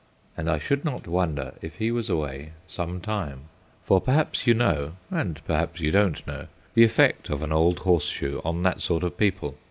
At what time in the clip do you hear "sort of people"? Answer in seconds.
8.81-9.57